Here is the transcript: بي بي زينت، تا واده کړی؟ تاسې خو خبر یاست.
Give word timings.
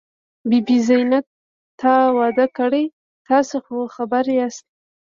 بي 0.49 0.59
بي 0.65 0.77
زينت، 0.87 1.25
تا 1.79 1.93
واده 2.17 2.45
کړی؟ 2.57 2.83
تاسې 3.27 3.57
خو 3.65 3.77
خبر 3.95 4.23
یاست. 4.37 4.65